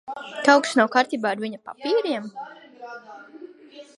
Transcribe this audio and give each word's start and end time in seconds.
Kaut 0.45 0.63
kas 0.67 0.71
nav 0.79 0.89
kārtībā 0.95 1.33
ar 1.35 1.43
viņa 1.43 1.59
papīriem? 1.69 2.27